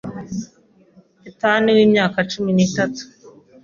Ethan 1.27 1.63
w’imyaka 1.77 2.17
cumi 2.31 2.51
nitatu 2.57 3.01